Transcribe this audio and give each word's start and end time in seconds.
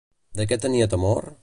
De 0.39 0.47
què 0.53 0.59
tenia 0.65 0.89
temor? 0.95 1.33